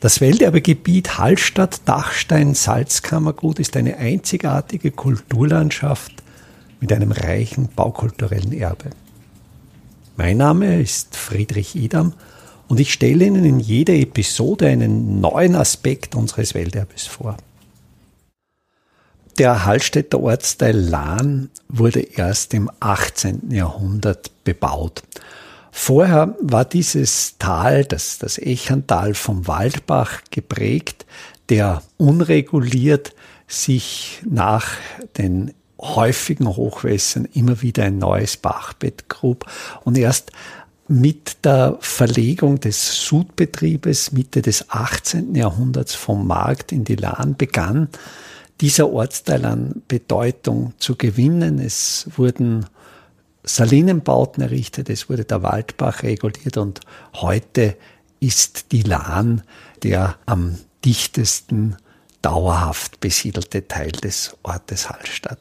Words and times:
Das 0.00 0.20
Welterbegebiet 0.20 1.18
Hallstatt-Dachstein-Salzkammergut 1.18 3.58
ist 3.58 3.76
eine 3.76 3.96
einzigartige 3.96 4.92
Kulturlandschaft 4.92 6.12
mit 6.78 6.92
einem 6.92 7.10
reichen 7.10 7.68
baukulturellen 7.74 8.52
Erbe. 8.52 8.90
Mein 10.16 10.36
Name 10.36 10.80
ist 10.80 11.16
Friedrich 11.16 11.74
Idam 11.74 12.12
und 12.68 12.78
ich 12.78 12.92
stelle 12.92 13.24
Ihnen 13.24 13.44
in 13.44 13.58
jeder 13.58 13.94
Episode 13.94 14.68
einen 14.68 15.20
neuen 15.20 15.56
Aspekt 15.56 16.14
unseres 16.14 16.54
Welterbes 16.54 17.08
vor. 17.08 17.36
Der 19.38 19.64
Hallstätter 19.64 20.20
Ortsteil 20.20 20.78
Lahn 20.78 21.50
wurde 21.68 22.02
erst 22.02 22.54
im 22.54 22.70
18. 22.78 23.50
Jahrhundert 23.50 24.30
bebaut. 24.44 25.02
Vorher 25.70 26.34
war 26.40 26.64
dieses 26.64 27.36
Tal, 27.38 27.84
das, 27.84 28.18
das 28.18 28.38
Echantal 28.38 29.14
vom 29.14 29.46
Waldbach 29.46 30.22
geprägt, 30.30 31.06
der 31.48 31.82
unreguliert 31.96 33.14
sich 33.46 34.20
nach 34.28 34.66
den 35.16 35.52
häufigen 35.80 36.48
Hochwässern 36.48 37.26
immer 37.34 37.62
wieder 37.62 37.84
ein 37.84 37.98
neues 37.98 38.36
Bachbett 38.36 39.08
grub 39.08 39.46
und 39.84 39.96
erst 39.96 40.32
mit 40.88 41.44
der 41.44 41.76
Verlegung 41.80 42.60
des 42.60 43.04
Sudbetriebes 43.04 44.12
Mitte 44.12 44.42
des 44.42 44.70
18. 44.70 45.34
Jahrhunderts 45.34 45.94
vom 45.94 46.26
Markt 46.26 46.72
in 46.72 46.84
die 46.84 46.96
Lahn 46.96 47.36
begann 47.36 47.88
dieser 48.60 48.90
Ortsteil 48.90 49.44
an 49.44 49.82
Bedeutung 49.86 50.72
zu 50.78 50.96
gewinnen. 50.96 51.58
Es 51.58 52.08
wurden 52.16 52.66
Salinenbauten 53.48 54.42
errichtet, 54.42 54.90
es 54.90 55.08
wurde 55.08 55.24
der 55.24 55.42
Waldbach 55.42 56.02
reguliert 56.02 56.56
und 56.58 56.80
heute 57.14 57.76
ist 58.20 58.72
die 58.72 58.82
Lahn 58.82 59.42
der 59.82 60.16
am 60.26 60.58
dichtesten 60.84 61.76
dauerhaft 62.20 63.00
besiedelte 63.00 63.66
Teil 63.66 63.92
des 63.92 64.36
Ortes 64.42 64.90
Hallstatt. 64.90 65.38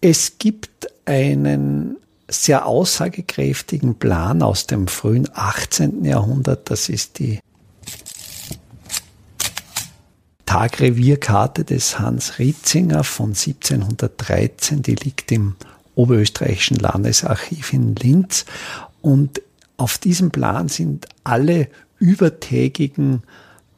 Es 0.00 0.38
gibt 0.38 0.86
einen 1.06 1.96
sehr 2.28 2.66
aussagekräftigen 2.66 3.96
Plan 3.96 4.42
aus 4.42 4.66
dem 4.66 4.86
frühen 4.86 5.28
18. 5.32 6.04
Jahrhundert, 6.04 6.70
das 6.70 6.88
ist 6.88 7.18
die 7.18 7.40
Tagrevierkarte 10.46 11.64
des 11.64 11.98
Hans 11.98 12.38
Ritzinger 12.38 13.02
von 13.02 13.30
1713, 13.30 14.82
die 14.82 14.94
liegt 14.94 15.32
im 15.32 15.56
Oberösterreichischen 15.94 16.78
Landesarchiv 16.78 17.72
in 17.72 17.94
Linz. 17.94 18.44
Und 19.00 19.42
auf 19.76 19.98
diesem 19.98 20.30
Plan 20.30 20.68
sind 20.68 21.06
alle 21.24 21.68
übertägigen 21.98 23.22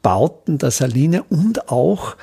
Bauten 0.01 0.57
der 0.57 0.71
Saline 0.71 1.23
und 1.23 1.69
auch 1.69 2.15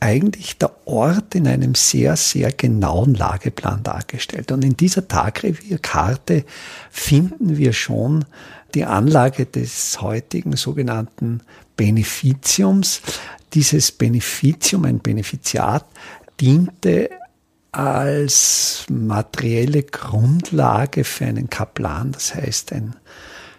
eigentlich 0.00 0.58
der 0.58 0.70
Ort 0.86 1.34
in 1.34 1.48
einem 1.48 1.74
sehr, 1.74 2.16
sehr 2.16 2.52
genauen 2.52 3.14
Lageplan 3.14 3.82
dargestellt. 3.82 4.52
Und 4.52 4.62
in 4.62 4.76
dieser 4.76 5.08
Tagrevierkarte 5.08 6.44
finden 6.90 7.56
wir 7.56 7.72
schon 7.72 8.26
die 8.74 8.84
Anlage 8.84 9.46
des 9.46 10.02
heutigen 10.02 10.56
sogenannten 10.56 11.40
Beneficiums. 11.76 13.00
Dieses 13.54 13.92
Beneficium, 13.92 14.84
ein 14.84 14.98
Beneficiat, 14.98 15.86
diente 16.38 17.08
als 17.76 18.86
materielle 18.88 19.82
Grundlage 19.82 21.04
für 21.04 21.26
einen 21.26 21.50
Kaplan. 21.50 22.12
Das 22.12 22.34
heißt, 22.34 22.72
ein 22.72 22.94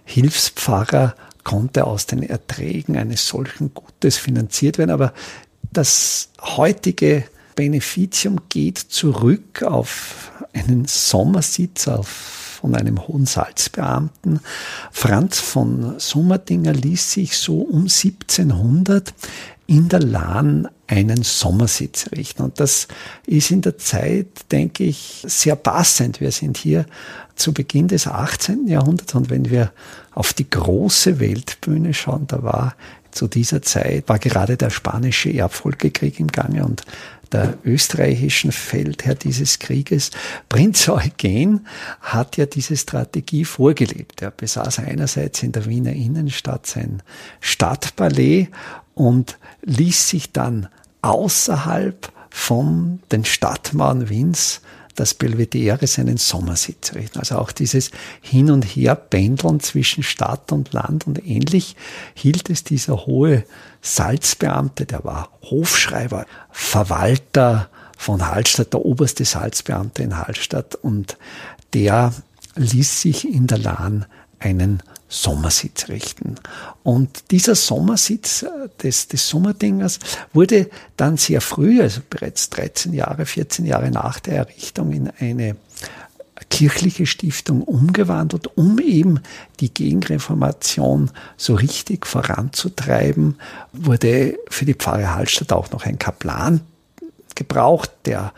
Hilfspfarrer 0.06 1.16
konnte 1.44 1.86
aus 1.86 2.06
den 2.06 2.24
Erträgen 2.24 2.98
eines 2.98 3.28
solchen 3.28 3.74
Gutes 3.74 4.18
finanziert 4.18 4.78
werden. 4.78 4.92
Aber 4.92 5.14
das 5.72 6.30
heutige 6.42 7.26
Beneficium 7.56 8.42
geht 8.50 8.78
zurück 8.78 9.64
auf 9.64 10.32
einen 10.54 10.86
Sommersitz 10.86 11.88
auf 11.88 12.46
von 12.66 12.74
einem 12.74 13.08
hohen 13.08 13.28
Salzbeamten. 13.28 14.40
Franz 14.92 15.40
von 15.40 16.00
Summerdinger 16.00 16.74
ließ 16.74 17.12
sich 17.12 17.38
so 17.38 17.62
um 17.62 17.82
1700 17.82 19.14
in 19.68 19.90
der 19.90 20.00
Lahn 20.00 20.68
einen 20.88 21.24
Sommersitz 21.24 22.10
richten. 22.16 22.44
Und 22.44 22.60
das 22.60 22.88
ist 23.26 23.52
in 23.52 23.62
der 23.62 23.78
Zeit, 23.78 24.52
denke 24.52 24.84
ich, 24.84 25.24
sehr 25.28 25.56
passend. 25.56 26.22
Wir 26.22 26.32
sind 26.32 26.58
hier 26.58 26.86
zu 27.36 27.54
Beginn 27.54 27.88
des 27.88 28.08
18. 28.08 28.68
Jahrhunderts 28.68 29.16
und 29.16 29.30
wenn 29.30 29.50
wir 29.50 29.72
auf 30.14 30.34
die 30.34 30.50
große 30.50 31.20
Weltbühne 31.20 31.94
schauen, 31.94 32.28
da 32.28 32.44
war 32.44 32.76
zu 33.12 33.28
dieser 33.28 33.62
Zeit, 33.62 34.08
war 34.08 34.20
gerade 34.20 34.58
der 34.58 34.70
spanische 34.70 35.34
Erbfolgekrieg 35.34 36.20
im 36.20 36.28
Gange 36.28 36.66
und 36.66 36.84
der 37.32 37.58
österreichischen 37.66 38.52
Feldherr 38.52 39.16
dieses 39.16 39.60
Krieges, 39.60 40.12
Prinz 40.48 40.88
Eugen, 40.88 41.66
hat 42.02 42.38
ja 42.38 42.46
diese 42.46 42.78
Strategie 42.78 43.46
vorgelebt. 43.46 44.22
Er 44.22 44.32
besaß 44.32 44.80
einerseits 44.80 45.44
in 45.44 45.52
der 45.52 45.66
Wiener 45.66 45.92
Innenstadt 45.92 46.68
sein 46.68 47.02
Stadtballett 47.42 48.50
und 48.96 49.38
ließ 49.62 50.10
sich 50.10 50.32
dann 50.32 50.68
außerhalb 51.02 52.12
von 52.32 53.00
den 53.12 53.24
Stadtmauern 53.24 54.10
Wiens 54.10 54.62
das 54.96 55.14
Belvedere 55.14 55.88
seinen 55.88 56.18
Sommersitz 56.18 56.94
richten. 56.96 57.20
Also 57.20 57.38
auch 57.38 57.52
dieses 57.52 57.92
Hin- 58.22 58.50
und 58.50 58.64
Her-Pendeln 58.64 59.60
zwischen 59.60 60.04
Stadt 60.04 60.52
und 60.52 60.74
Land 60.74 61.06
und 61.06 61.26
ähnlich 61.26 61.76
hielt 62.14 62.50
es 62.50 62.64
dieser 62.64 63.06
hohe 63.06 63.44
Salzbeamte, 63.82 64.86
der 64.86 65.04
war 65.04 65.30
Hofschreiber, 65.44 66.26
Verwalter 66.50 67.70
von 67.98 68.26
Hallstatt, 68.26 68.74
der 68.74 68.86
oberste 68.86 69.26
Salzbeamte 69.26 70.04
in 70.04 70.18
Hallstatt 70.18 70.76
und 70.76 71.18
der 71.74 72.14
ließ 72.56 73.02
sich 73.02 73.28
in 73.28 73.48
der 73.48 73.58
Lahn 73.58 74.06
einen 74.40 74.82
Sommersitz 75.08 75.88
richten. 75.88 76.36
Und 76.84 77.32
dieser 77.32 77.56
Sommersitz 77.56 78.44
äh, 78.44 78.70
des, 78.82 79.08
des 79.08 79.28
Sommerdingers 79.30 80.00
wurde 80.34 80.70
dann 80.98 81.18
sehr 81.18 81.42
früh, 81.42 81.82
also 81.82 82.02
bereits 82.10 82.50
13 82.50 82.94
Jahre, 82.94 83.26
14 83.26 83.66
Jahre 83.66 83.92
nach 83.92 84.20
der 84.20 84.38
Errichtung 84.38 84.92
in 84.92 85.12
eine 85.20 85.56
kirchliche 86.50 87.06
Stiftung 87.06 87.62
umgewandelt, 87.62 88.48
um 88.58 88.80
eben 88.80 89.20
die 89.60 89.74
Gegenreformation 89.74 91.12
so 91.38 91.56
richtig 91.56 92.06
voranzutreiben, 92.06 93.38
wurde 93.72 94.38
für 94.50 94.66
die 94.66 94.74
Pfarre 94.74 95.16
Hallstatt 95.16 95.54
auch 95.54 95.72
noch 95.72 95.86
ein 95.86 95.98
Kaplan 95.98 96.62
gebraucht, 97.36 97.92
der 98.06 98.34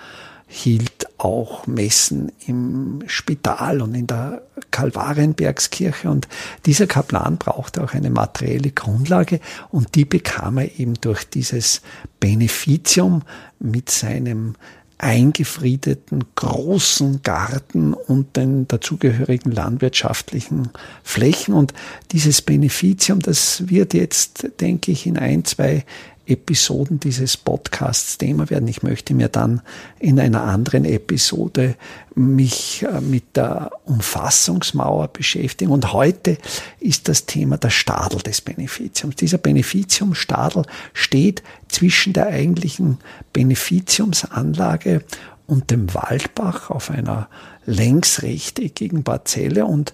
hielt 0.47 1.07
auch 1.17 1.67
Messen 1.67 2.31
im 2.45 3.03
Spital 3.07 3.81
und 3.81 3.93
in 3.95 4.07
der 4.07 4.43
Kalvarienbergskirche. 4.71 6.09
Und 6.09 6.27
dieser 6.65 6.87
Kaplan 6.87 7.37
brauchte 7.37 7.83
auch 7.83 7.93
eine 7.93 8.09
materielle 8.09 8.71
Grundlage 8.71 9.39
und 9.69 9.95
die 9.95 10.05
bekam 10.05 10.57
er 10.57 10.79
eben 10.79 10.93
durch 10.95 11.29
dieses 11.29 11.81
Beneficium 12.19 13.23
mit 13.59 13.89
seinem 13.89 14.55
eingefriedeten 14.99 16.23
großen 16.35 17.21
Garten 17.21 17.93
und 17.93 18.35
den 18.35 18.67
dazugehörigen 18.67 19.51
landwirtschaftlichen 19.51 20.69
Flächen. 21.03 21.53
Und 21.53 21.73
dieses 22.11 22.41
Beneficium, 22.41 23.19
das 23.19 23.69
wird 23.69 23.93
jetzt, 23.93 24.49
denke 24.59 24.91
ich, 24.91 25.05
in 25.05 25.17
ein, 25.17 25.45
zwei 25.45 25.85
Episoden 26.27 26.99
dieses 26.99 27.37
Podcasts 27.37 28.17
Thema 28.17 28.49
werden. 28.49 28.67
Ich 28.67 28.83
möchte 28.83 29.13
mir 29.13 29.29
dann 29.29 29.61
in 29.99 30.19
einer 30.19 30.43
anderen 30.43 30.85
Episode 30.85 31.75
mich 32.15 32.83
äh, 32.83 33.01
mit 33.01 33.35
der 33.35 33.71
Umfassungsmauer 33.85 35.07
beschäftigen. 35.07 35.71
Und 35.71 35.93
heute 35.93 36.37
ist 36.79 37.07
das 37.07 37.25
Thema 37.25 37.57
der 37.57 37.69
Stadel 37.69 38.21
des 38.21 38.41
Beneficiums. 38.41 39.15
Dieser 39.15 39.37
Beneficiumstadel 39.37 40.63
steht 40.93 41.43
zwischen 41.69 42.13
der 42.13 42.27
eigentlichen 42.27 42.97
Beneficiumsanlage 43.33 45.03
und 45.45 45.71
dem 45.71 45.93
Waldbach 45.93 46.69
auf 46.69 46.91
einer 46.91 47.29
längsrechteckigen 47.65 49.03
Parzelle 49.03 49.65
und 49.65 49.93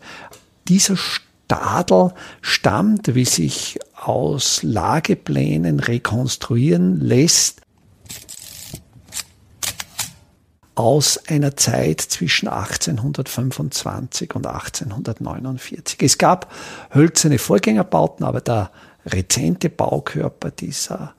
dieser 0.67 0.97
Stadel 0.97 2.13
stammt, 2.41 3.13
wie 3.15 3.25
sich 3.25 3.79
aus 4.07 4.63
Lageplänen 4.63 5.79
rekonstruieren 5.79 6.99
lässt, 6.99 7.61
aus 10.75 11.19
einer 11.27 11.55
Zeit 11.55 12.01
zwischen 12.01 12.47
1825 12.47 14.35
und 14.35 14.47
1849. 14.47 16.01
Es 16.01 16.17
gab 16.17 16.51
hölzerne 16.93 17.37
Vorgängerbauten, 17.37 18.25
aber 18.25 18.41
der 18.41 18.71
rezente 19.05 19.69
Baukörper 19.69 20.51
dieser 20.51 21.13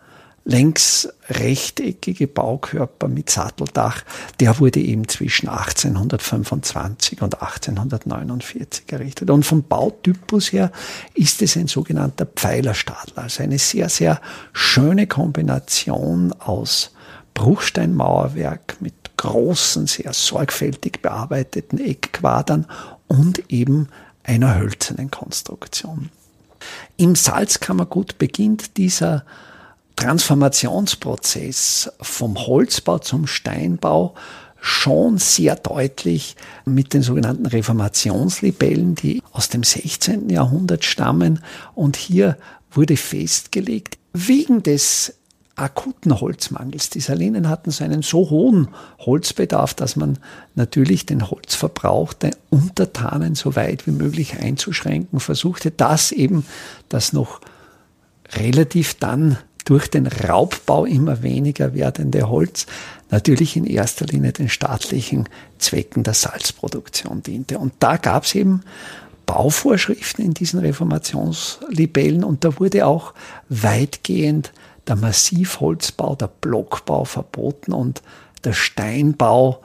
längs 0.45 1.09
rechteckige 1.29 2.27
Baukörper 2.27 3.09
mit 3.09 3.31
Satteldach, 3.31 4.03
der 4.41 4.59
wurde 4.59 4.81
eben 4.81 5.09
zwischen 5.09 5.49
1825 5.49 7.23
und 7.23 7.41
1849 7.41 8.85
errichtet. 8.93 9.31
Und 9.31 9.45
vom 9.45 9.63
Bautypus 9.63 10.53
her 10.53 10.71
ist 11.15 11.41
es 11.41 11.57
ein 11.57 11.67
sogenannter 11.67 12.27
Pfeilerstadler, 12.27 13.25
also 13.25 13.43
eine 13.43 13.59
sehr, 13.59 13.89
sehr 13.89 14.21
schöne 14.53 15.07
Kombination 15.07 16.33
aus 16.33 16.93
Bruchsteinmauerwerk 17.33 18.77
mit 18.81 18.95
großen, 19.17 19.87
sehr 19.87 20.13
sorgfältig 20.13 21.01
bearbeiteten 21.01 21.79
Eckquadern 21.79 22.67
und 23.09 23.51
eben 23.51 23.89
einer 24.23 24.59
hölzernen 24.59 25.11
Konstruktion. 25.11 26.11
Im 26.97 27.15
Salzkammergut 27.15 28.19
beginnt 28.19 28.77
dieser 28.77 29.25
Transformationsprozess 29.97 31.91
vom 32.01 32.47
Holzbau 32.47 32.99
zum 32.99 33.27
Steinbau 33.27 34.15
schon 34.61 35.19
sehr 35.19 35.57
deutlich 35.57 36.37
mit 36.65 36.95
den 36.95 37.03
sogenannten 37.03 37.47
Reformationslibellen, 37.47 38.95
die 38.95 39.23
aus 39.33 39.51
dem 39.51 39.63
16. 39.63 40.31
Jahrhundert 40.31 40.85
stammen. 40.85 41.41
Und 41.75 41.97
hier 41.97 42.39
wurde 42.71 42.97
festgelegt, 42.97 43.99
wegen 44.15 44.63
des 44.63 45.15
akuten 45.57 46.21
Holzmangels. 46.21 46.91
Die 46.91 47.01
Salinen 47.01 47.49
hatten 47.49 47.71
so 47.71 47.85
einen 47.85 48.03
so 48.03 48.31
hohen 48.31 48.69
Holzbedarf, 48.99 49.75
dass 49.75 49.97
man 49.97 50.19
natürlich 50.55 51.07
den 51.07 51.31
Holzverbrauch 51.31 52.13
der 52.13 52.33
Untertanen 52.51 53.35
so 53.35 53.55
weit 53.55 53.87
wie 53.87 53.93
möglich 53.93 54.39
einzuschränken 54.39 55.21
versuchte, 55.21 55.71
dass 55.71 56.11
eben 56.11 56.45
das 56.89 57.13
noch 57.13 57.41
relativ 58.33 58.95
dann 58.95 59.39
durch 59.65 59.89
den 59.89 60.07
Raubbau 60.07 60.85
immer 60.85 61.23
weniger 61.23 61.75
werdende 61.75 62.29
Holz 62.29 62.67
natürlich 63.11 63.57
in 63.57 63.65
erster 63.65 64.07
Linie 64.07 64.33
den 64.33 64.49
staatlichen 64.49 65.29
Zwecken 65.59 66.03
der 66.03 66.15
Salzproduktion 66.15 67.23
diente. 67.23 67.59
Und 67.59 67.75
da 67.81 67.97
gab 67.97 68.25
es 68.25 68.35
eben 68.35 68.63
Bauvorschriften 69.27 70.25
in 70.25 70.35
diesen 70.35 70.61
Reformationslibellen 70.61 72.25
und 72.25 72.45
da 72.45 72.59
wurde 72.59 72.87
auch 72.87 73.15
weitgehend 73.49 74.53
der 74.87 74.97
Massivholzbau, 74.97 76.15
der 76.15 76.29
Blockbau 76.29 77.05
verboten 77.05 77.73
und 77.73 78.03
der 78.45 78.53
Steinbau 78.53 79.63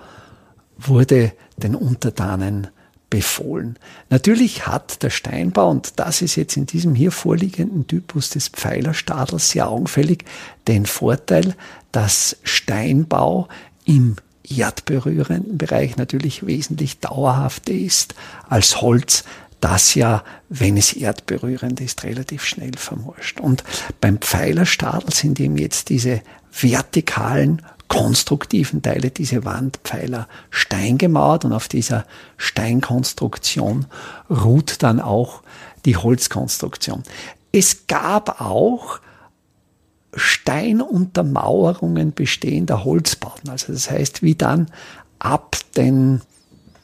wurde 0.78 1.34
den 1.58 1.76
Untertanen 1.76 2.68
befohlen. 3.10 3.78
Natürlich 4.10 4.68
hat 4.68 5.02
der 5.04 5.10
Steinbau, 5.10 5.70
und 5.70 6.00
das 6.00 6.22
ist 6.22 6.36
jetzt 6.36 6.58
in 6.58 6.66
diesem 6.66 6.96
hier 6.96 7.12
vorliegenden 7.12 7.88
Typus 7.88 8.30
des 8.30 8.50
Pfeilerstadels 8.50 9.50
sehr 9.50 9.70
augenfällig, 9.70 10.26
den 10.68 10.86
Vorteil, 10.86 11.56
dass 11.92 12.38
Steinbau 12.44 13.48
im 13.86 14.16
erdberührenden 14.48 15.58
Bereich 15.58 15.98
natürlich 15.98 16.46
wesentlich 16.46 17.00
dauerhafter 17.00 17.74
ist 17.74 18.16
als 18.48 18.82
Holz, 18.82 19.24
das 19.62 19.94
ja, 19.96 20.24
wenn 20.48 20.78
es 20.78 20.94
erdberührend 20.94 21.82
ist, 21.82 22.04
relativ 22.04 22.46
schnell 22.46 22.78
vermorscht. 22.78 23.40
Und 23.40 23.64
beim 24.00 24.20
Pfeilerstadel 24.20 25.14
sind 25.14 25.40
eben 25.40 25.58
jetzt 25.58 25.90
diese 25.90 26.22
vertikalen 26.52 27.62
konstruktiven 27.90 28.82
Teile, 28.82 29.12
diese 29.12 29.44
Wandpfeiler 29.44 30.30
steingemauert 30.50 31.44
und 31.44 31.52
auf 31.52 31.68
dieser 31.68 32.06
Steinkonstruktion 32.38 33.88
ruht 34.30 34.82
dann 34.84 35.02
auch 35.02 35.42
die 35.86 35.98
Holzkonstruktion. 35.98 37.04
Es 37.52 37.88
gab 37.88 38.40
auch 38.40 39.00
Steinuntermauerungen 40.14 42.14
bestehender 42.14 42.86
Holzbauten. 42.86 43.50
Also 43.50 43.74
das 43.74 43.92
heißt, 43.92 44.24
wie 44.24 44.36
dann 44.36 44.72
ab 45.18 45.58
den 45.76 46.22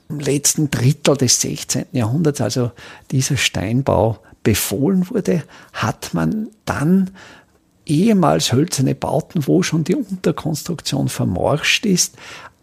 letzten 0.09 0.69
Drittel 0.69 1.17
des 1.17 1.41
16. 1.41 1.85
Jahrhunderts, 1.91 2.41
also 2.41 2.71
dieser 3.11 3.37
Steinbau 3.37 4.19
befohlen 4.43 5.09
wurde, 5.09 5.43
hat 5.73 6.13
man 6.13 6.49
dann 6.65 7.11
ehemals 7.85 8.51
hölzerne 8.51 8.95
Bauten, 8.95 9.47
wo 9.47 9.63
schon 9.63 9.83
die 9.83 9.95
Unterkonstruktion 9.95 11.09
vermorscht 11.09 11.85
ist, 11.85 12.15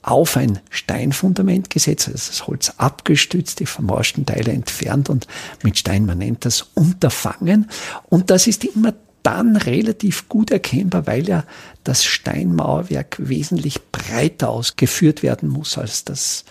auf 0.03 0.37
ein 0.37 0.59
Steinfundament 0.71 1.71
gesetzt, 1.71 2.09
also 2.09 2.29
das 2.29 2.47
Holz 2.47 2.75
abgestützt, 2.77 3.61
die 3.61 3.67
vermorschten 3.67 4.27
Teile 4.27 4.51
entfernt 4.53 5.09
und 5.09 5.29
mit 5.63 5.79
Stein, 5.79 6.07
man 6.07 6.19
nennt 6.19 6.45
das 6.45 6.63
Unterfangen. 6.75 7.71
Und 8.09 8.31
das 8.31 8.49
ist 8.49 8.65
immer 8.65 8.95
dann 9.23 9.57
relativ 9.57 10.29
gut 10.29 10.51
erkennbar, 10.51 11.07
weil 11.07 11.29
ja 11.29 11.45
das 11.85 12.05
Steinmauerwerk 12.05 13.17
wesentlich 13.21 13.81
breiter 13.93 14.51
ausgeführt 14.51 15.23
werden 15.23 15.49
muss 15.49 15.79
als 15.79 16.05
das 16.05 16.45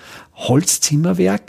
Holzzimmerwerk. 0.47 1.43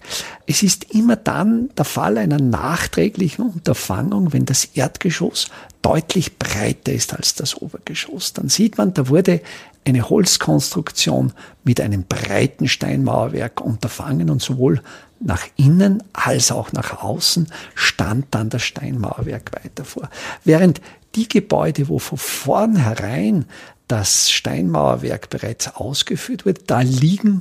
Es 0.46 0.62
ist 0.62 0.94
immer 0.94 1.16
dann 1.16 1.70
der 1.76 1.84
Fall 1.84 2.18
einer 2.18 2.38
nachträglichen 2.38 3.44
Unterfangung, 3.44 4.32
wenn 4.32 4.44
das 4.44 4.64
Erdgeschoss 4.64 5.48
deutlich 5.82 6.38
breiter 6.38 6.92
ist 6.92 7.14
als 7.14 7.34
das 7.34 7.60
Obergeschoss. 7.60 8.32
Dann 8.32 8.48
sieht 8.48 8.78
man, 8.78 8.94
da 8.94 9.08
wurde 9.08 9.40
eine 9.84 10.08
Holzkonstruktion 10.08 11.32
mit 11.64 11.80
einem 11.80 12.04
breiten 12.04 12.68
Steinmauerwerk 12.68 13.60
unterfangen 13.60 14.30
und 14.30 14.40
sowohl 14.40 14.80
nach 15.18 15.46
innen 15.56 16.02
als 16.12 16.52
auch 16.52 16.72
nach 16.72 17.02
außen 17.02 17.48
stand 17.74 18.26
dann 18.30 18.50
das 18.50 18.62
Steinmauerwerk 18.62 19.52
weiter 19.52 19.84
vor. 19.84 20.08
Während 20.44 20.80
die 21.14 21.28
Gebäude, 21.28 21.88
wo 21.88 21.98
von 21.98 22.18
vornherein 22.18 23.44
das 23.88 24.30
Steinmauerwerk 24.30 25.30
bereits 25.30 25.74
ausgeführt 25.74 26.46
wird, 26.46 26.70
da 26.70 26.80
liegen 26.80 27.40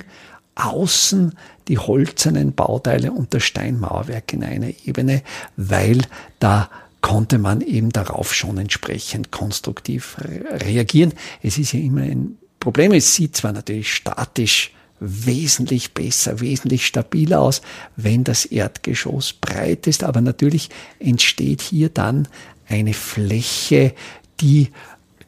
außen 0.66 1.34
die 1.68 1.78
holzernen 1.78 2.54
Bauteile 2.54 3.12
und 3.12 3.34
das 3.34 3.44
Steinmauerwerk 3.44 4.34
in 4.34 4.44
einer 4.44 4.70
Ebene, 4.86 5.24
weil 5.58 6.02
da 6.40 6.70
konnte 7.02 7.40
man 7.40 7.62
eben 7.62 7.90
darauf 7.90 8.34
schon 8.34 8.58
entsprechend 8.58 9.32
konstruktiv 9.32 10.18
reagieren. 10.20 11.14
Es 11.42 11.58
ist 11.58 11.74
ja 11.74 11.80
immer 11.80 12.02
ein 12.02 12.38
Problem, 12.60 12.92
es 12.92 13.16
sieht 13.16 13.36
zwar 13.36 13.54
natürlich 13.54 13.94
statisch 13.94 14.72
wesentlich 15.00 15.94
besser, 15.94 16.40
wesentlich 16.40 16.86
stabiler 16.86 17.42
aus, 17.42 17.62
wenn 17.96 18.24
das 18.24 18.46
Erdgeschoss 18.46 19.34
breit 19.34 19.88
ist, 19.88 20.04
aber 20.04 20.22
natürlich 20.22 20.70
entsteht 21.00 21.62
hier 21.62 21.90
dann 21.90 22.28
eine 22.68 22.94
Fläche, 22.94 23.96
die 24.42 24.70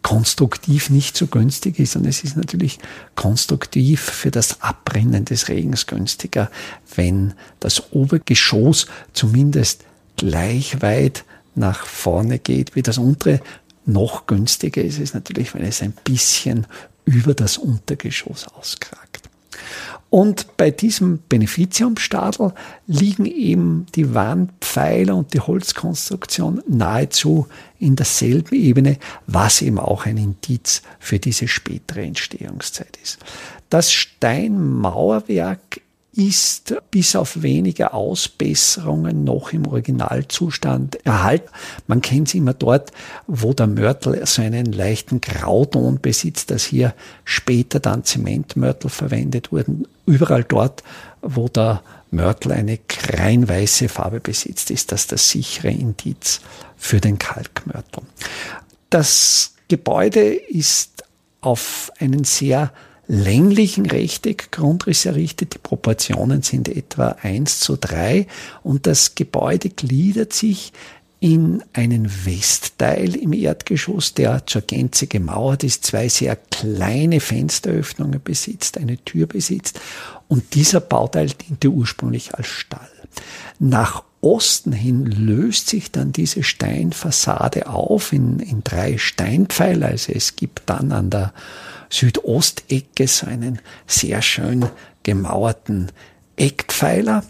konstruktiv 0.04 0.90
nicht 0.90 1.18
so 1.18 1.28
günstig 1.28 1.80
ist. 1.80 1.96
Und 1.96 2.06
es 2.06 2.24
ist 2.24 2.38
natürlich 2.38 2.78
konstruktiv 3.16 4.02
für 4.02 4.30
das 4.30 4.62
Abbrennen 4.62 5.26
des 5.26 5.50
Regens 5.50 5.88
günstiger, 5.88 6.52
wenn 6.96 7.34
das 7.60 7.92
Obergeschoss 7.92 8.88
zumindest 9.14 9.86
gleich 10.18 10.82
weit 10.82 11.24
nach 11.56 11.86
vorne 11.86 12.38
geht 12.38 12.76
wie 12.76 12.84
das 12.84 12.98
untere. 12.98 13.40
Noch 13.86 14.28
günstiger 14.28 14.84
ist 14.84 15.00
es 15.00 15.14
natürlich, 15.14 15.56
wenn 15.56 15.64
es 15.64 15.82
ein 15.82 15.94
bisschen 15.94 16.68
über 17.06 17.34
das 17.34 17.58
Untergeschoss 17.58 18.48
auskragt. 18.48 19.13
Und 20.10 20.58
bei 20.58 20.70
diesem 20.70 21.20
Beneficiumstadel 21.28 22.54
liegen 22.86 23.26
eben 23.26 23.88
die 23.96 24.14
Wandpfeiler 24.14 25.16
und 25.16 25.34
die 25.34 25.40
Holzkonstruktion 25.40 26.62
nahezu 26.68 27.48
in 27.80 27.96
derselben 27.96 28.54
Ebene, 28.54 28.98
was 29.26 29.62
eben 29.64 29.80
auch 29.80 30.06
ein 30.06 30.18
Indiz 30.18 30.84
für 31.00 31.18
diese 31.18 31.48
spätere 31.48 32.04
Entstehungszeit 32.04 33.00
ist. 33.02 33.18
Das 33.70 33.92
Steinmauerwerk 33.92 35.82
ist 36.16 36.76
bis 36.92 37.16
auf 37.16 37.42
wenige 37.42 37.94
Ausbesserungen 37.94 39.24
noch 39.24 39.52
im 39.52 39.66
Originalzustand 39.66 41.04
erhalten. 41.06 41.50
Man 41.88 42.02
kennt 42.02 42.28
es 42.28 42.36
immer 42.36 42.54
dort, 42.54 42.92
wo 43.26 43.54
der 43.54 43.68
Mörtel 43.68 44.24
so 44.26 44.42
einen 44.42 44.68
leichten 44.68 45.22
Grauton 45.22 46.00
besitzt, 46.00 46.52
dass 46.52 46.66
hier 46.66 46.94
später 47.26 47.80
dann 47.80 48.04
Zementmörtel 48.04 48.90
verwendet 48.90 49.52
wurden. 49.52 49.88
Überall 50.06 50.44
dort, 50.44 50.84
wo 51.22 51.48
der 51.48 51.82
Mörtel 52.12 52.52
eine 52.52 52.78
kreinweiße 52.78 53.90
Farbe 53.90 54.20
besitzt, 54.20 54.70
ist 54.70 54.92
das 54.92 55.08
das 55.08 55.30
sichere 55.30 55.72
Indiz 55.72 56.42
für 56.78 57.02
den 57.02 57.18
Kalkmörtel. 57.18 58.04
Das 58.92 59.56
Gebäude 59.68 60.36
ist 60.36 61.04
auf 61.42 61.92
einen 62.00 62.24
sehr 62.24 62.72
länglichen 63.08 63.86
Rechteckgrundriss 63.86 65.06
errichtet. 65.06 65.54
Die 65.56 65.60
Proportionen 65.60 66.42
sind 66.42 66.70
etwa 66.70 67.18
1 67.22 67.60
zu 67.60 67.78
3 67.78 68.28
und 68.64 68.88
das 68.88 69.16
Gebäude 69.16 69.70
gliedert 69.70 70.34
sich 70.34 70.74
in 71.20 71.64
einen 71.72 72.26
Westteil 72.26 73.16
im 73.16 73.32
Erdgeschoss, 73.32 74.14
der 74.14 74.46
zur 74.46 74.62
Gänze 74.62 75.08
gemauert 75.08 75.64
ist, 75.64 75.86
zwei 75.86 76.10
sehr 76.10 76.36
kleine 76.36 77.22
Fensteröffnungen 77.22 78.22
besitzt, 78.22 78.78
eine 78.78 78.98
Tür 78.98 79.28
besitzt 79.28 79.80
und 80.28 80.54
dieser 80.54 80.82
Bauteil 80.82 81.28
diente 81.28 81.70
ursprünglich 81.70 82.36
als 82.36 82.48
Stall. 82.48 82.90
Nach 83.58 84.04
Osten 84.24 84.72
hin 84.72 85.06
löst 85.06 85.70
sich 85.70 85.92
dann 85.92 86.14
diese 86.14 86.44
Steinfassade 86.44 87.68
auf 87.68 88.14
in, 88.14 88.40
in 88.40 88.64
drei 88.64 88.98
Steinpfeiler. 88.98 89.88
Also 89.88 90.14
es 90.14 90.38
gibt 90.38 90.64
dann 90.68 90.94
an 90.94 91.10
der 91.10 91.34
Südostecke 91.90 93.08
so 93.08 93.28
einen 93.28 93.60
sehr 93.86 94.22
schön 94.22 94.66
gemauerten 95.04 95.92
Eckpfeiler. 96.38 97.24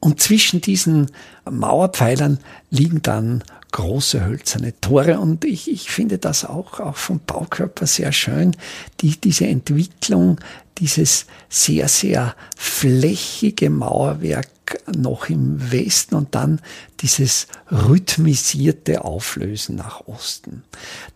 Und 0.00 0.20
zwischen 0.20 0.62
diesen 0.62 1.10
Mauerpfeilern 1.48 2.38
liegen 2.70 3.02
dann 3.02 3.44
große 3.70 4.24
hölzerne 4.24 4.78
Tore 4.80 5.18
und 5.18 5.44
ich, 5.44 5.70
ich 5.70 5.90
finde 5.90 6.18
das 6.18 6.44
auch, 6.44 6.80
auch 6.80 6.96
vom 6.96 7.20
Baukörper 7.20 7.86
sehr 7.86 8.12
schön, 8.12 8.56
die, 9.00 9.18
diese 9.18 9.46
Entwicklung, 9.46 10.38
dieses 10.78 11.26
sehr, 11.48 11.88
sehr 11.88 12.34
flächige 12.56 13.70
Mauerwerk 13.70 14.48
noch 14.94 15.28
im 15.28 15.72
Westen 15.72 16.14
und 16.14 16.34
dann 16.34 16.60
dieses 17.00 17.48
rhythmisierte 17.70 19.04
Auflösen 19.04 19.76
nach 19.76 20.06
Osten. 20.06 20.62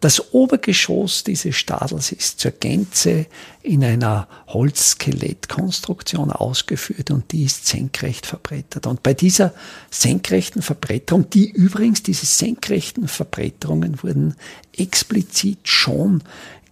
Das 0.01 0.33
Obergeschoss 0.33 1.25
dieses 1.25 1.57
Stadels 1.57 2.13
ist 2.13 2.41
zur 2.41 2.51
Gänze 2.51 3.27
in 3.63 3.85
einer 3.85 4.29
Holzskelettkonstruktion 4.49 6.31
ausgeführt 6.31 7.11
und 7.11 7.33
die 7.33 7.45
ist 7.45 7.67
senkrecht 7.67 8.27
verbrettert. 8.27 8.87
Und 8.87 9.03
bei 9.03 9.15
dieser 9.15 9.53
senkrechten 9.91 10.63
Verbretterung, 10.63 11.31
die 11.31 11.51
übrigens, 11.51 12.03
diese 12.03 12.27
senkrechten 12.27 13.09
Verbretterungen 13.09 14.03
wurden 14.03 14.35
explizit 14.77 15.69
schon 15.69 16.23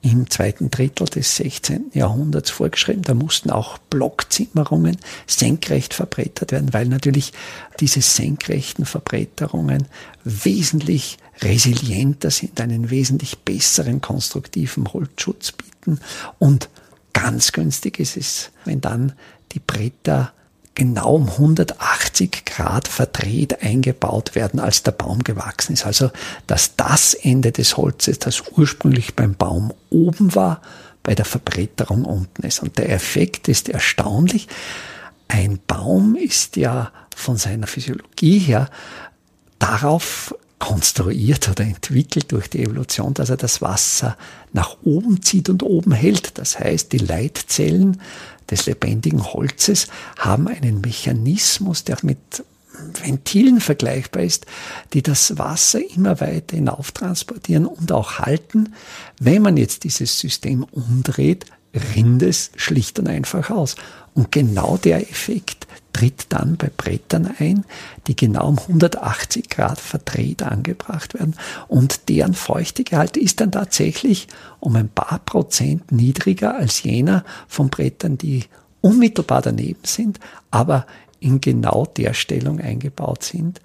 im 0.04 0.28
zweiten 0.28 0.70
Drittel 0.70 1.06
des 1.06 1.36
16. 1.36 1.92
Jahrhunderts 1.94 2.50
vorgeschrieben. 2.50 3.02
Da 3.02 3.14
mussten 3.14 3.50
auch 3.50 3.78
Blockzimmerungen 3.78 4.98
senkrecht 5.26 5.94
verbrettert 5.94 6.52
werden, 6.52 6.74
weil 6.74 6.86
natürlich 6.86 7.32
diese 7.80 8.02
senkrechten 8.02 8.84
Verbretterungen 8.84 9.88
wesentlich 10.22 11.16
resilienter 11.40 12.30
sind, 12.30 12.60
einen 12.60 12.90
wesentlich 12.90 13.38
besseren 13.38 14.02
konstruktiven 14.02 14.92
Holzschutz 14.92 15.52
bieten. 15.52 15.98
Und 16.38 16.68
ganz 17.14 17.52
günstig 17.52 17.98
ist 17.98 18.18
es, 18.18 18.50
wenn 18.66 18.82
dann 18.82 19.12
die 19.52 19.60
Bretter 19.60 20.33
genau 20.74 21.14
um 21.14 21.28
180 21.28 22.44
Grad 22.44 22.88
verdreht 22.88 23.62
eingebaut 23.62 24.34
werden, 24.34 24.60
als 24.60 24.82
der 24.82 24.92
Baum 24.92 25.22
gewachsen 25.22 25.74
ist. 25.74 25.86
Also, 25.86 26.10
dass 26.46 26.76
das 26.76 27.14
Ende 27.14 27.52
des 27.52 27.76
Holzes, 27.76 28.18
das 28.18 28.42
ursprünglich 28.56 29.14
beim 29.14 29.34
Baum 29.34 29.72
oben 29.90 30.34
war, 30.34 30.60
bei 31.02 31.14
der 31.14 31.24
Verbretterung 31.24 32.04
unten 32.04 32.44
ist. 32.44 32.62
Und 32.62 32.78
der 32.78 32.90
Effekt 32.90 33.48
ist 33.48 33.68
erstaunlich. 33.68 34.48
Ein 35.28 35.60
Baum 35.66 36.16
ist 36.16 36.56
ja 36.56 36.90
von 37.14 37.36
seiner 37.36 37.66
Physiologie 37.66 38.38
her 38.38 38.68
darauf 39.58 40.34
konstruiert 40.58 41.48
oder 41.50 41.64
entwickelt 41.64 42.32
durch 42.32 42.48
die 42.48 42.62
Evolution, 42.62 43.12
dass 43.12 43.28
er 43.28 43.36
das 43.36 43.60
Wasser 43.60 44.16
nach 44.52 44.78
oben 44.82 45.22
zieht 45.22 45.50
und 45.50 45.62
oben 45.62 45.92
hält. 45.92 46.38
Das 46.38 46.58
heißt, 46.58 46.90
die 46.92 46.98
Leitzellen 46.98 48.00
des 48.50 48.66
lebendigen 48.66 49.24
Holzes 49.24 49.88
haben 50.18 50.48
einen 50.48 50.80
Mechanismus, 50.80 51.84
der 51.84 51.98
mit 52.02 52.44
Ventilen 53.02 53.60
vergleichbar 53.60 54.22
ist, 54.22 54.46
die 54.92 55.02
das 55.02 55.38
Wasser 55.38 55.80
immer 55.94 56.20
weiter 56.20 56.56
hinauf 56.56 56.92
transportieren 56.92 57.66
und 57.66 57.92
auch 57.92 58.18
halten. 58.18 58.74
Wenn 59.20 59.42
man 59.42 59.56
jetzt 59.56 59.84
dieses 59.84 60.18
System 60.18 60.64
umdreht, 60.64 61.46
rinnt 61.94 62.22
es 62.22 62.50
schlicht 62.56 62.98
und 62.98 63.08
einfach 63.08 63.50
aus. 63.50 63.76
Und 64.12 64.30
genau 64.32 64.76
der 64.76 65.10
Effekt 65.10 65.63
tritt 66.04 66.26
dann 66.28 66.56
bei 66.56 66.70
Brettern 66.74 67.34
ein, 67.38 67.64
die 68.06 68.14
genau 68.14 68.48
um 68.48 68.58
180 68.58 69.48
Grad 69.48 69.80
verdreht 69.80 70.42
angebracht 70.42 71.14
werden 71.14 71.34
und 71.66 72.10
deren 72.10 72.34
Feuchtegehalt 72.34 73.16
ist 73.16 73.40
dann 73.40 73.52
tatsächlich 73.52 74.28
um 74.60 74.76
ein 74.76 74.90
paar 74.90 75.20
Prozent 75.20 75.92
niedriger 75.92 76.56
als 76.56 76.82
jener 76.82 77.24
von 77.48 77.70
Brettern, 77.70 78.18
die 78.18 78.44
unmittelbar 78.82 79.40
daneben 79.40 79.80
sind, 79.84 80.20
aber 80.50 80.86
in 81.20 81.40
genau 81.40 81.86
der 81.86 82.12
Stellung 82.12 82.60
eingebaut 82.60 83.22
sind, 83.22 83.62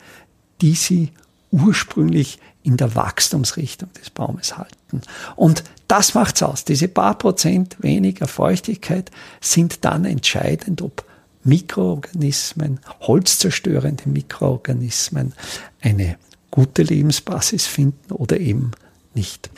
die 0.62 0.75
sie 0.75 1.12
ursprünglich 1.51 2.39
in 2.63 2.77
der 2.77 2.96
Wachstumsrichtung 2.96 3.89
des 4.00 4.12
Baumes 4.12 4.58
halten. 4.58 5.01
Und 5.36 5.65
das 5.89 6.13
macht's 6.13 6.41
aus. 6.41 6.63
Diese 6.63 6.88
paar 6.88 7.17
Prozent 7.17 7.75
weniger 7.79 8.27
Feuchtigkeit 8.27 9.12
sind 9.41 9.84
dann 9.84 10.05
entscheidend, 10.05 10.81
ob 10.81 11.03
Mikroorganismen, 11.43 12.79
holzzerstörende 13.01 14.10
Mikroorganismen 14.10 15.34
eine 15.81 16.17
gute 16.51 16.84
Lebensbasis 16.84 17.65
finden 17.65 18.12
oder 18.12 18.39
eben 18.39 18.72
nicht. 19.13 19.50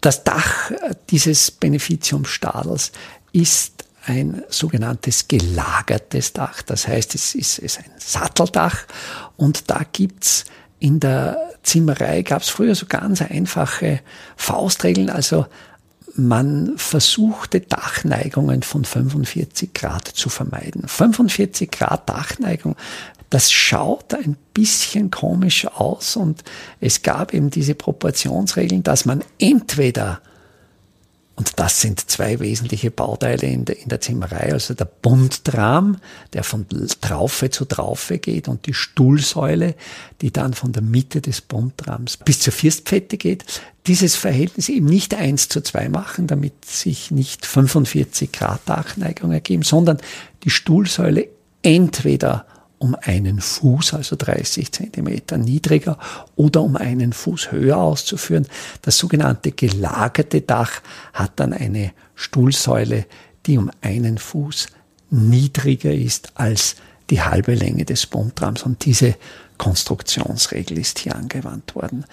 Das 0.00 0.24
Dach 0.24 0.70
dieses 1.10 1.50
Beneficium-Stadels 1.50 2.92
ist 3.32 3.84
ein 4.06 4.42
sogenanntes 4.48 5.28
gelagertes 5.28 6.32
Dach. 6.32 6.62
Das 6.62 6.88
heißt, 6.88 7.14
es 7.14 7.34
ist, 7.34 7.58
es 7.58 7.76
ist 7.76 7.78
ein 7.78 7.92
Satteldach 7.98 8.86
und 9.36 9.70
da 9.70 9.82
gibt's 9.92 10.46
in 10.78 10.98
der 10.98 11.36
Zimmerei 11.62 12.22
gab's 12.22 12.48
früher 12.48 12.74
so 12.74 12.86
ganz 12.86 13.20
einfache 13.20 14.00
Faustregeln. 14.36 15.10
Also 15.10 15.46
man 16.14 16.74
versuchte 16.76 17.60
Dachneigungen 17.60 18.62
von 18.62 18.84
45 18.84 19.72
Grad 19.74 20.08
zu 20.08 20.28
vermeiden. 20.28 20.86
45 20.86 21.70
Grad 21.70 22.08
Dachneigung, 22.08 22.76
das 23.30 23.52
schaut 23.52 24.12
ein 24.14 24.36
bisschen 24.54 25.10
komisch 25.10 25.66
aus 25.66 26.16
und 26.16 26.42
es 26.80 27.02
gab 27.02 27.32
eben 27.32 27.50
diese 27.50 27.74
Proportionsregeln, 27.74 28.82
dass 28.82 29.04
man 29.04 29.22
entweder 29.38 30.20
und 31.40 31.58
das 31.58 31.80
sind 31.80 32.10
zwei 32.10 32.38
wesentliche 32.38 32.90
Bauteile 32.90 33.46
in 33.46 33.64
der, 33.64 33.78
in 33.78 33.88
der 33.88 34.02
Zimmerei, 34.02 34.52
also 34.52 34.74
der 34.74 34.84
Bundrahm, 34.84 35.96
der 36.34 36.44
von 36.44 36.66
Traufe 37.00 37.48
zu 37.48 37.64
Traufe 37.64 38.18
geht 38.18 38.46
und 38.46 38.66
die 38.66 38.74
Stuhlsäule, 38.74 39.74
die 40.20 40.32
dann 40.32 40.52
von 40.52 40.72
der 40.72 40.82
Mitte 40.82 41.22
des 41.22 41.40
Bundrahms 41.40 42.18
bis 42.18 42.40
zur 42.40 42.52
Firstpfette 42.52 43.16
geht. 43.16 43.46
Dieses 43.86 44.16
Verhältnis 44.16 44.68
eben 44.68 44.84
nicht 44.84 45.14
eins 45.14 45.48
zu 45.48 45.62
zwei 45.62 45.88
machen, 45.88 46.26
damit 46.26 46.66
sich 46.66 47.10
nicht 47.10 47.46
45 47.46 48.32
Grad 48.32 48.60
Dachneigung 48.66 49.32
ergeben, 49.32 49.62
sondern 49.62 49.96
die 50.44 50.50
Stuhlsäule 50.50 51.26
entweder 51.62 52.44
um 52.80 52.96
einen 52.98 53.40
Fuß, 53.40 53.92
also 53.92 54.16
30 54.16 54.72
Zentimeter 54.72 55.36
niedriger 55.36 55.98
oder 56.34 56.62
um 56.62 56.76
einen 56.76 57.12
Fuß 57.12 57.52
höher 57.52 57.76
auszuführen. 57.76 58.46
Das 58.80 58.96
sogenannte 58.96 59.52
gelagerte 59.52 60.40
Dach 60.40 60.80
hat 61.12 61.32
dann 61.36 61.52
eine 61.52 61.92
Stuhlsäule, 62.14 63.04
die 63.44 63.58
um 63.58 63.70
einen 63.82 64.16
Fuß 64.16 64.68
niedriger 65.10 65.92
ist 65.92 66.32
als 66.36 66.76
die 67.10 67.20
halbe 67.20 67.54
Länge 67.54 67.84
des 67.84 68.06
Bundrams. 68.06 68.62
Und 68.62 68.82
diese 68.86 69.14
Konstruktionsregel 69.58 70.78
ist 70.78 71.00
hier 71.00 71.16
angewandt 71.16 71.74
worden. 71.74 72.06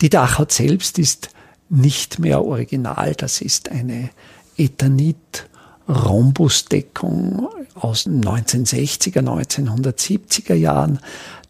Die 0.00 0.08
Dachhaut 0.08 0.52
selbst 0.52 0.98
ist 0.98 1.28
nicht 1.68 2.18
mehr 2.18 2.42
original. 2.42 3.14
Das 3.14 3.42
ist 3.42 3.68
eine 3.68 4.08
Ethanit 4.56 5.47
Rhombusdeckung 5.88 7.48
aus 7.74 8.06
1960er, 8.06 9.20
1970er 9.20 10.54
Jahren. 10.54 11.00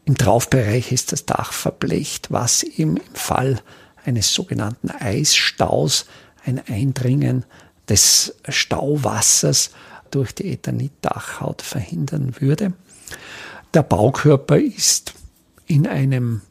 Im 0.05 0.17
Traufbereich 0.17 0.93
ist 0.93 1.13
das 1.13 1.27
Dach 1.27 1.53
verblecht, 1.53 2.31
was 2.31 2.63
im 2.63 2.99
Fall 3.13 3.61
eines 4.05 4.33
sogenannten 4.33 4.91
Eisstaus 4.91 6.07
ein 6.45 6.63
Eindringen 6.67 7.45
des 7.89 8.37
Stauwassers 8.49 9.71
durch 10.11 10.35
die 10.35 10.53
Ethanitdachhaut 10.53 11.63
verhindern 11.63 12.35
würde. 12.39 12.73
Der 13.75 13.83
Baukörper 13.83 14.59
ist 14.59 15.15
in 15.67 15.87
einem 15.87 16.43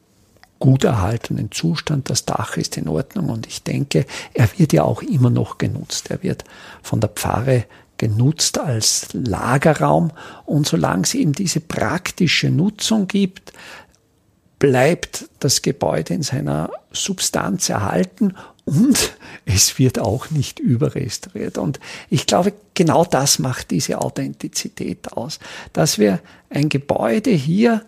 gut 0.59 0.83
erhaltenen 0.83 1.51
Zustand. 1.51 2.09
Das 2.09 2.25
Dach 2.25 2.57
ist 2.57 2.77
in 2.77 2.87
Ordnung 2.87 3.29
und 3.29 3.47
ich 3.47 3.63
denke, 3.63 4.05
er 4.33 4.49
wird 4.57 4.73
ja 4.73 4.83
auch 4.83 5.01
immer 5.01 5.29
noch 5.29 5.57
genutzt. 5.57 6.09
Er 6.09 6.23
wird 6.23 6.43
von 6.81 6.99
der 6.99 7.09
Pfarre 7.09 7.65
genutzt 7.97 8.59
als 8.59 9.07
Lagerraum 9.13 10.11
und 10.45 10.67
solange 10.67 11.03
es 11.03 11.15
eben 11.15 11.33
diese 11.33 11.59
praktische 11.59 12.49
Nutzung 12.49 13.07
gibt, 13.07 13.53
bleibt 14.59 15.29
das 15.39 15.61
Gebäude 15.61 16.13
in 16.13 16.23
seiner 16.23 16.69
Substanz 16.91 17.69
erhalten 17.69 18.33
und 18.65 19.15
es 19.45 19.79
wird 19.79 19.99
auch 19.99 20.29
nicht 20.29 20.59
überrestauriert. 20.59 21.57
Und 21.57 21.79
ich 22.09 22.25
glaube, 22.25 22.53
genau 22.73 23.05
das 23.05 23.39
macht 23.39 23.71
diese 23.71 24.01
Authentizität 24.01 25.13
aus, 25.13 25.39
dass 25.73 25.99
wir 25.99 26.19
ein 26.49 26.69
Gebäude 26.69 27.31
hier 27.31 27.83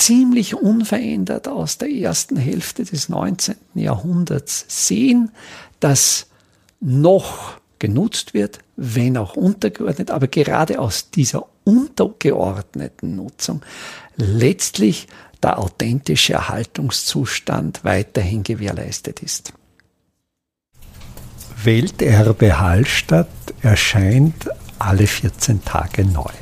ziemlich 0.00 0.54
unverändert 0.54 1.46
aus 1.46 1.78
der 1.78 1.90
ersten 1.90 2.36
Hälfte 2.36 2.84
des 2.84 3.08
19. 3.08 3.54
Jahrhunderts 3.74 4.64
sehen, 4.68 5.30
das 5.78 6.26
noch 6.80 7.58
genutzt 7.78 8.32
wird, 8.34 8.60
wenn 8.76 9.16
auch 9.16 9.36
untergeordnet, 9.36 10.10
aber 10.10 10.26
gerade 10.26 10.78
aus 10.78 11.10
dieser 11.10 11.46
untergeordneten 11.64 13.16
Nutzung 13.16 13.62
letztlich 14.16 15.06
der 15.42 15.58
authentische 15.58 16.34
Erhaltungszustand 16.34 17.84
weiterhin 17.84 18.42
gewährleistet 18.42 19.20
ist. 19.20 19.52
Welterbe 21.62 22.58
Hallstatt 22.58 23.28
erscheint 23.60 24.48
alle 24.78 25.06
14 25.06 25.62
Tage 25.64 26.04
neu. 26.06 26.32